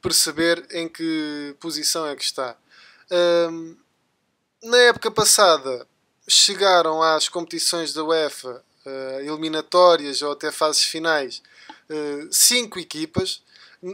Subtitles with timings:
[0.00, 2.56] Perceber em que posição é que está.
[3.50, 3.76] Um,
[4.62, 5.84] na época passada
[6.28, 11.42] chegaram às competições da UEFA uh, eliminatórias ou até fases finais,
[11.90, 13.42] uh, cinco equipas.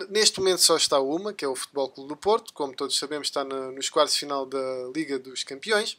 [0.09, 3.27] Neste momento só está uma, que é o Futebol Clube do Porto, como todos sabemos,
[3.27, 5.99] está na, nos quartos de final da Liga dos Campeões.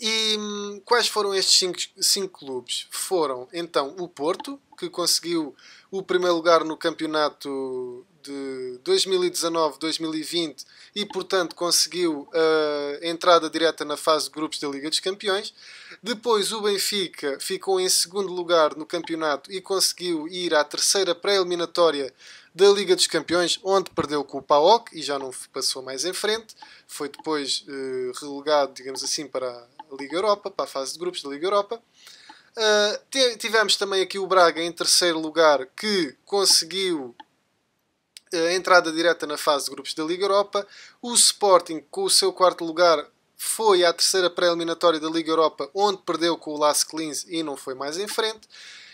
[0.00, 2.88] E hum, quais foram estes cinco, cinco clubes?
[2.90, 5.54] Foram então o Porto, que conseguiu
[5.90, 10.64] o primeiro lugar no campeonato de 2019-2020
[10.94, 15.52] e, portanto, conseguiu a entrada direta na fase de grupos da Liga dos Campeões.
[16.02, 22.12] Depois, o Benfica ficou em segundo lugar no campeonato e conseguiu ir à terceira pré-eliminatória
[22.54, 26.12] da Liga dos Campeões, onde perdeu com o PAOK e já não passou mais em
[26.12, 26.54] frente.
[26.86, 31.22] Foi depois eh, relegado, digamos assim, para a Liga Europa, para a fase de grupos
[31.22, 31.82] da Liga Europa.
[32.56, 37.14] Uh, tivemos também aqui o Braga em terceiro lugar, que conseguiu
[38.32, 40.66] a entrada direta na fase de grupos da Liga Europa.
[41.00, 46.02] O Sporting, com o seu quarto lugar, foi à terceira pré-eliminatória da Liga Europa, onde
[46.02, 48.48] perdeu com o Las Clins e não foi mais em frente.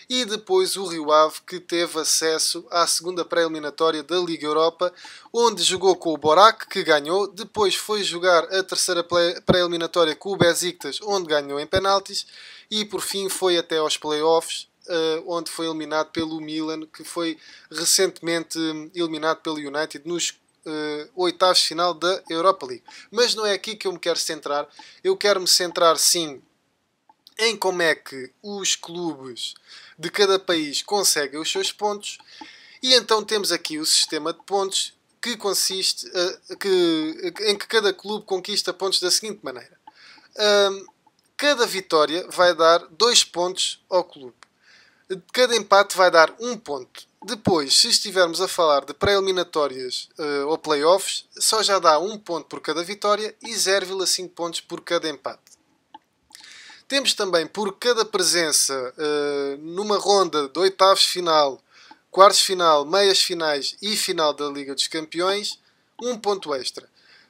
[0.08, 4.90] E depois o Rio Ave, que teve acesso à segunda pré-eliminatória da Liga Europa,
[5.30, 7.28] onde jogou com o Borac, que ganhou.
[7.28, 12.26] Depois foi jogar a terceira pré-eliminatória com o Besiktas, onde ganhou em penaltis.
[12.70, 17.38] E por fim foi até aos playoffs, uh, onde foi eliminado pelo Milan, que foi
[17.70, 22.84] recentemente hum, eliminado pelo United nos uh, oitavos final da Europa League.
[23.10, 24.68] Mas não é aqui que eu me quero centrar.
[25.02, 26.42] Eu quero me centrar sim
[27.38, 29.54] em como é que os clubes
[29.98, 32.18] de cada país conseguem os seus pontos.
[32.82, 37.92] E então temos aqui o sistema de pontos que consiste uh, que, em que cada
[37.92, 39.78] clube conquista pontos da seguinte maneira.
[40.36, 40.86] Uh,
[41.38, 44.34] cada vitória vai dar dois pontos ao clube
[45.32, 47.06] cada empate vai dar um ponto.
[47.22, 52.46] Depois, se estivermos a falar de pré-eliminatórias uh, ou playoffs, só já dá um ponto
[52.46, 55.58] por cada vitória e 0,5 pontos por cada empate.
[56.86, 61.60] Temos também por cada presença uh, numa ronda de oitavos final,
[62.10, 65.58] quartos final, meias finais e final da Liga dos Campeões,
[66.00, 66.88] um ponto extra.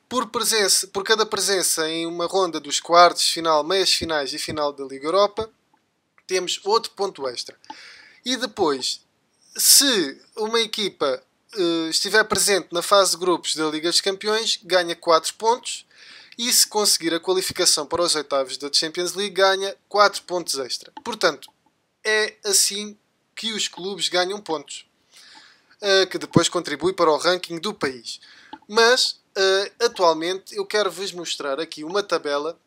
[0.09, 4.73] Por, presença, por cada presença em uma ronda dos quartos final, meias finais e final
[4.73, 5.51] da Liga Europa,
[6.27, 7.57] temos outro ponto extra.
[8.25, 9.01] E depois,
[9.57, 11.23] se uma equipa
[11.57, 15.87] uh, estiver presente na fase de grupos da Liga dos Campeões, ganha 4 pontos.
[16.37, 20.93] E se conseguir a qualificação para os oitavos da Champions League, ganha 4 pontos extra.
[21.05, 21.51] Portanto,
[22.05, 22.97] é assim
[23.35, 24.87] que os clubes ganham pontos.
[25.83, 28.21] Uh, que depois contribui para o ranking do país.
[28.69, 32.59] Mas, uh, atualmente, eu quero vos mostrar aqui uma tabela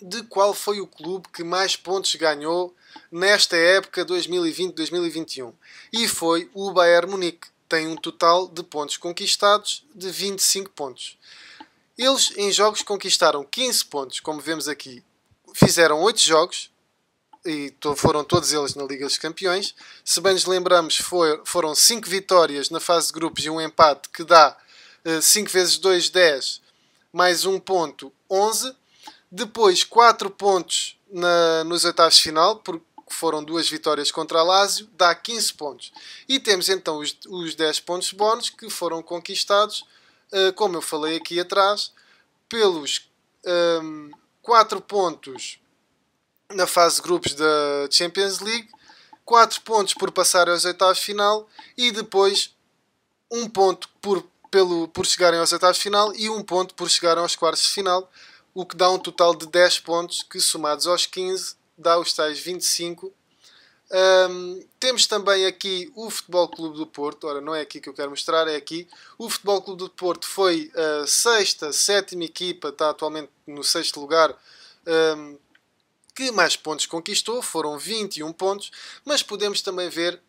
[0.00, 2.74] de qual foi o clube que mais pontos ganhou
[3.10, 5.52] nesta época 2020-2021.
[5.92, 7.48] E foi o Bayern Munique.
[7.68, 11.18] Tem um total de pontos conquistados de 25 pontos.
[11.96, 15.02] Eles em jogos conquistaram 15 pontos, como vemos aqui.
[15.52, 16.70] Fizeram 8 jogos
[17.44, 19.74] e foram todos eles na Liga dos Campeões.
[20.04, 24.08] Se bem nos lembramos, foi, foram 5 vitórias na fase de grupos e um empate
[24.10, 24.56] que dá
[25.22, 26.60] 5 eh, vezes 2, 10,
[27.12, 28.74] mais 1 ponto, 11
[29.30, 34.88] Depois 4 pontos na, nos oitavos de final, porque foram duas vitórias contra a Lazio,
[34.96, 35.92] dá 15 pontos.
[36.28, 39.84] E temos então os, os 10 pontos bónus que foram conquistados,
[40.32, 41.92] uh, como eu falei aqui atrás,
[42.48, 43.08] pelos
[43.44, 44.10] um, ehm,
[44.42, 45.58] 4 pontos
[46.50, 48.68] na fase de grupos da Champions League,
[49.24, 51.46] 4 pontos por passar aos oitavos de final
[51.76, 52.54] e depois
[53.30, 57.22] um ponto por, pelo, por chegarem aos oitavos de final e um ponto por chegarem
[57.22, 58.10] aos quartos de final,
[58.54, 62.38] o que dá um total de 10 pontos que somados aos 15 dá os tais
[62.40, 63.12] 25.
[63.90, 67.94] Um, temos também aqui o Futebol Clube do Porto, ora não é aqui que eu
[67.94, 68.86] quero mostrar, é aqui.
[69.16, 74.36] O Futebol Clube do Porto foi a sexta, sétima equipa, está atualmente no sexto lugar,
[75.16, 75.38] um,
[76.14, 78.70] que mais pontos conquistou, foram 21 pontos,
[79.04, 80.20] mas podemos também ver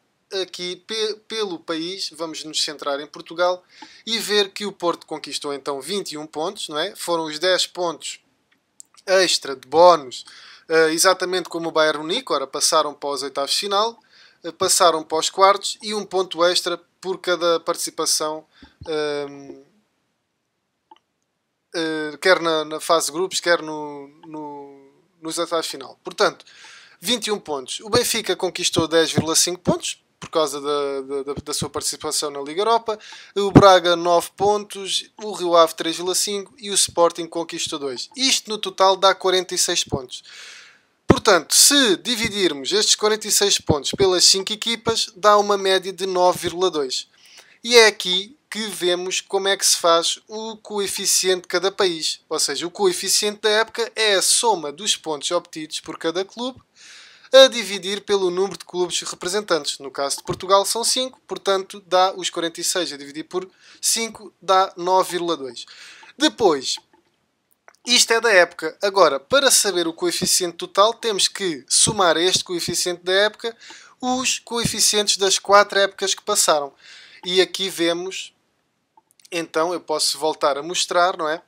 [0.42, 3.64] aqui pe pelo país, vamos nos centrar em Portugal
[4.06, 6.96] e ver que o Porto conquistou então 21 pontos, não é?
[6.96, 8.20] Foram os 10 pontos
[9.06, 10.26] extra de bónus,
[10.70, 14.00] uh, exatamente como o Bayern Munique, ora passaram para os oitavos final,
[14.44, 18.46] uh, passaram para os quartos e um ponto extra por cada participação
[18.86, 19.70] uh,
[22.22, 24.92] quer na, na, fase grupos, quer no, no,
[25.22, 26.00] nos de final.
[26.04, 26.44] Portanto,
[27.00, 27.80] 21 pontos.
[27.81, 33.00] O Benfica conquistou 10,5 pontos, por causa da, da, da, sua participação na Liga Europa.
[33.36, 38.10] O Braga 9 pontos, o Rio Ave 3,5 e o Sporting conquistou 2.
[38.16, 40.24] Isto no total dá 46 pontos.
[41.07, 47.07] Portanto, se dividirmos estes 46 pontos pelas 5 equipas, dá uma média de 9,2.
[47.63, 52.19] E é aqui que vemos como é que se faz o coeficiente de cada país.
[52.27, 56.60] Ou seja, o coeficiente da época é a soma dos pontos obtidos por cada clube
[57.31, 59.80] a dividir pelo número de clubes representantes.
[59.80, 63.50] No caso de Portugal são 5, portanto dá os 46 a dividir por
[63.81, 65.66] 5 dá 9,2.
[66.18, 66.78] Depois,
[67.86, 68.78] isto é da época.
[68.81, 73.56] Agora, para saber o coeficiente total, temos que somar a este coeficiente da época
[74.02, 76.74] os coeficientes das quatro épocas que passaram.
[77.26, 78.34] E aqui vemos,
[79.31, 81.42] então eu posso voltar a mostrar, não é?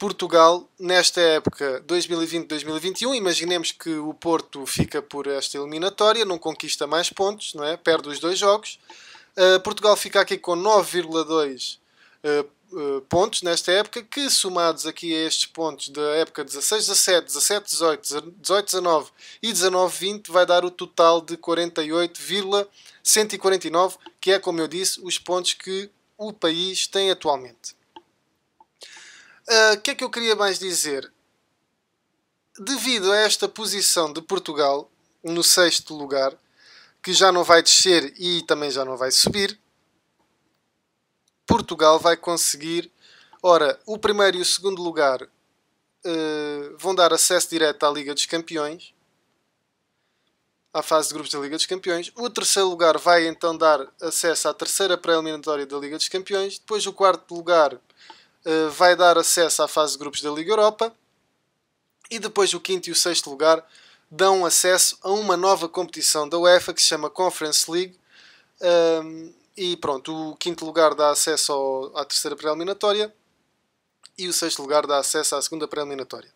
[0.00, 7.10] Portugal, nesta época 2020-2021, imaginemos que o Porto fica por esta eliminatória, não conquista mais
[7.10, 7.76] pontos, não é?
[7.76, 8.78] perde os dois jogos.
[9.36, 11.76] Uh, Portugal fica aqui com 9,2
[12.24, 18.32] uh, uh, pontos nesta época, que somados aqui a estes pontos da época 16-17, 17-18,
[18.42, 19.08] 18-19
[19.42, 25.52] e 19-20, vai dar o total de 48,149, que é, como eu disse, os pontos
[25.52, 27.78] que o país tem atualmente.
[29.52, 31.12] Ah, o uh, que é que eu queria mais dizer?
[32.56, 34.88] Devido a esta posição de Portugal
[35.24, 36.38] no sexto lugar,
[37.02, 39.58] que já não vai descer e também já não vai subir,
[41.44, 42.92] Portugal vai conseguir.
[43.42, 48.26] Ora, o primeiro e o segundo lugar uh, vão dar acesso direto à Liga dos
[48.26, 48.94] Campeões,
[50.72, 52.12] à fase de grupos da Liga dos Campeões.
[52.14, 56.56] O terceiro lugar vai então dar acesso à terceira pré-eliminatória da Liga dos Campeões.
[56.60, 57.80] Depois, o quarto lugar
[58.72, 60.94] vai dar acesso à fase de grupos da Liga Europa
[62.10, 63.64] e depois o quinto e o sexto lugar
[64.10, 67.98] dão acesso a uma nova competição da UEFA que se chama Conference League
[68.60, 73.14] um, ehm, e pronto, o quinto lugar dá acesso ao, à terceira pré-eliminatória
[74.16, 76.32] e o sexto lugar dá acesso à segunda pré-eliminatória.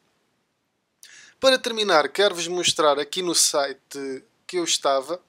[1.41, 5.20] Para terminar, quero-vos mostrar aqui no site que eu estava.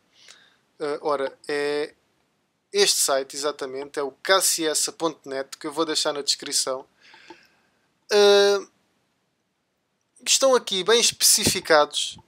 [0.80, 1.94] Uh, ora, é
[2.76, 6.86] este site, exatamente, é o kcs.net, que eu vou deixar na descrição.
[8.12, 8.68] Uh,
[10.26, 12.20] estão aqui bem especificados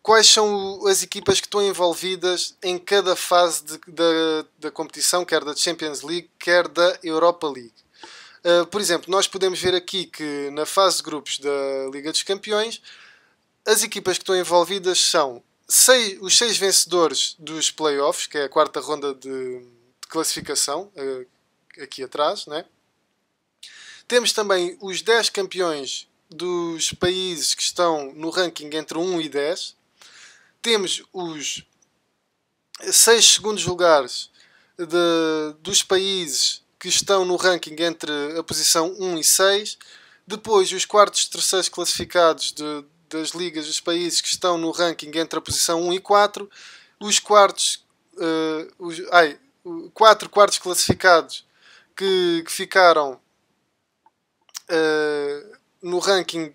[0.00, 5.44] quais são as equipas que estão envolvidas em cada fase de, da, da competição, quer
[5.44, 7.74] da Champions League, quer da Europa League.
[8.44, 12.22] Uh, por exemplo, nós podemos ver aqui que na fase de grupos da Liga dos
[12.22, 12.80] Campeões,
[13.66, 18.48] as equipas que estão envolvidas são seis, os seis vencedores dos playoffs, que é a
[18.48, 19.28] quarta ronda de,
[19.60, 22.64] de classificação, uh, aqui atrás, né?
[24.06, 29.74] Temos também os 10 campeões dos países que estão no ranking entre 1 e 10.
[30.60, 31.64] Temos os
[32.82, 34.30] 6 segundos lugares
[34.76, 39.78] de, dos países que estão no ranking entre a posição 1 e 6.
[40.26, 45.38] Depois, os quartos terceiros classificados de, das ligas dos países que estão no ranking entre
[45.38, 46.50] a posição 1 e 4,
[47.00, 49.38] os quartos, uh, os, ai,
[49.94, 51.46] quatro quartos classificados
[51.96, 53.20] que, que ficaram
[54.68, 56.52] uh, no ranking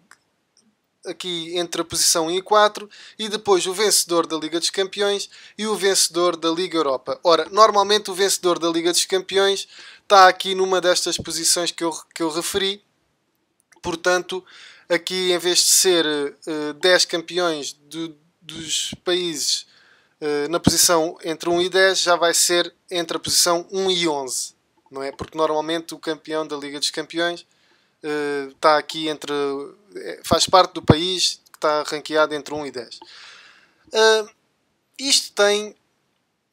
[1.06, 5.30] aqui entre a posição 1 e 4 e depois o vencedor da Liga dos Campeões
[5.58, 7.20] e o vencedor da Liga Europa.
[7.24, 9.68] Ora, normalmente o vencedor da Liga dos Campeões
[10.04, 12.84] está aqui numa destas posições que eu, que eu referi,
[13.82, 14.44] portanto
[14.89, 19.67] Aqui, em vez de ser uh, 10 campeões do, dos países
[20.19, 24.08] uh, na posição entre 1 e 10, já vai ser entre a posição 1 e
[24.08, 24.55] 11.
[24.89, 25.12] Não é?
[25.12, 27.41] Porque normalmente o campeão da Liga dos Campeões
[28.03, 29.31] uh, está aqui entre.
[30.24, 33.00] faz parte do país que está ranqueado entre 1 e 10.
[34.98, 35.75] isto tem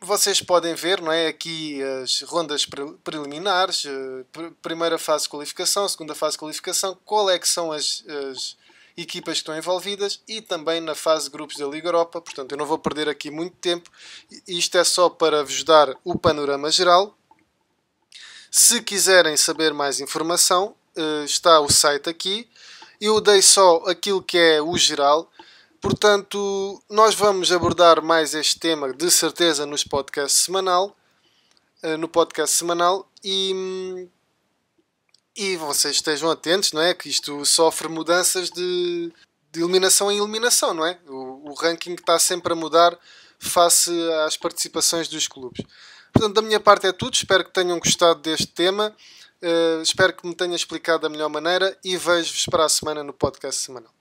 [0.06, 2.64] vocês podem ver não é, aqui as rondas
[3.04, 8.04] preliminares, eh, primeira fase de qualificação, segunda fase de qualificação, qual é que são as,
[8.30, 8.56] as,
[8.96, 12.18] equipas que estão envolvidas e também na fase de grupos da Liga Europa.
[12.18, 13.90] Portanto, eu não vou perder aqui muito tempo.
[14.48, 17.14] Isto é só para vos dar o panorama geral.
[18.50, 22.48] Se quiserem saber mais informação, eh, está o site aqui.
[22.98, 25.30] Eu dei só aquilo que é o geral
[25.80, 30.96] Portanto, nós vamos abordar mais este tema de certeza nos podcast semanal,
[31.82, 34.08] eh, no podcast semanal e,
[35.36, 36.94] e vocês estejam atentos, não é?
[36.94, 39.12] Que isto sofre mudanças de,
[39.52, 40.98] de eliminação em eliminação, não é?
[41.06, 42.98] O, o ranking está sempre a mudar
[43.38, 43.90] face
[44.24, 45.64] às participações dos clubes.
[46.12, 47.14] Portanto, da minha parte é tudo.
[47.14, 48.94] Espero que tenham gostado deste tema.
[49.42, 53.12] Uh, espero que me tenha explicado da melhor maneira e vejo-vos para a semana no
[53.12, 53.95] podcast semanal.